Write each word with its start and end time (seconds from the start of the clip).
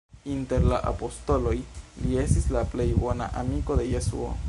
Inter 0.35 0.63
la 0.71 0.79
apostoloj, 0.91 1.53
li 2.07 2.19
estis 2.25 2.51
la 2.59 2.67
plej 2.75 2.91
bona 3.05 3.33
amiko 3.45 3.83
de 3.83 3.91
Jesuo. 3.97 4.37